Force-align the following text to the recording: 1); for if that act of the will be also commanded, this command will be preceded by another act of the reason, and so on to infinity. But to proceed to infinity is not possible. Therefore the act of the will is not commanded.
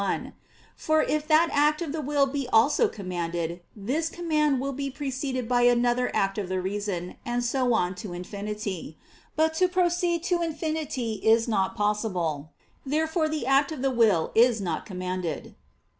1); 0.01 0.33
for 0.75 1.03
if 1.03 1.27
that 1.27 1.49
act 1.51 1.79
of 1.79 1.91
the 1.91 2.01
will 2.01 2.25
be 2.25 2.47
also 2.51 2.87
commanded, 2.87 3.61
this 3.75 4.09
command 4.09 4.59
will 4.59 4.73
be 4.73 4.89
preceded 4.89 5.47
by 5.47 5.61
another 5.61 6.09
act 6.15 6.39
of 6.39 6.49
the 6.49 6.59
reason, 6.59 7.17
and 7.23 7.43
so 7.45 7.71
on 7.71 7.93
to 7.93 8.11
infinity. 8.11 8.97
But 9.35 9.53
to 9.61 9.67
proceed 9.67 10.23
to 10.23 10.41
infinity 10.41 11.21
is 11.23 11.47
not 11.47 11.75
possible. 11.75 12.49
Therefore 12.83 13.29
the 13.29 13.45
act 13.45 13.71
of 13.71 13.83
the 13.83 13.91
will 13.91 14.31
is 14.33 14.59
not 14.59 14.87
commanded. 14.87 15.53